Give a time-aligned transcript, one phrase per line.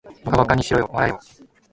[0.23, 1.45] 馬鹿ばかにしろよ、笑わらえよ